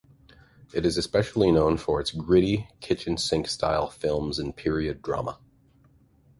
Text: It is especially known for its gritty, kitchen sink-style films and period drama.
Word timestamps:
It 0.73 0.83
is 0.83 0.97
especially 0.97 1.51
known 1.51 1.77
for 1.77 2.01
its 2.01 2.09
gritty, 2.09 2.67
kitchen 2.79 3.17
sink-style 3.17 3.91
films 3.91 4.39
and 4.39 4.55
period 4.55 5.03
drama. 5.03 5.37